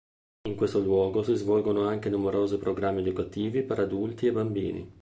[0.49, 4.91] In questo luogo si svolgono anche numerosi programmi educativi per adulti e bambini.